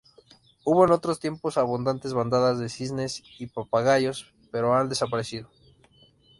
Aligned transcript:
Hubo 0.65 0.83
en 0.85 0.91
otros 0.93 1.19
tiempos 1.19 1.59
abundantes 1.59 2.15
bandadas 2.15 2.57
de 2.57 2.69
cisnes, 2.69 3.21
y 3.37 3.45
papagayos 3.45 4.33
pero 4.51 4.73
han 4.73 4.89
desaparecido. 4.89 5.51